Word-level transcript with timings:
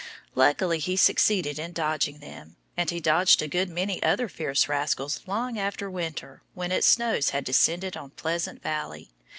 Luckily 0.33 0.79
he 0.79 0.95
succeeded 0.97 1.59
in 1.59 1.73
dodging 1.73 2.21
them. 2.21 2.55
And 2.75 2.89
he 2.89 2.99
dodged 2.99 3.43
a 3.43 3.47
good 3.47 3.69
many 3.69 4.01
other 4.01 4.27
fierce 4.27 4.67
rascals 4.67 5.19
long 5.27 5.59
after 5.59 5.91
winter 5.91 6.41
with 6.55 6.71
its 6.71 6.87
snow 6.87 7.19
had 7.31 7.45
descended 7.45 7.95
on 7.95 8.09
Pleasant 8.09 8.63
Valley. 8.63 9.11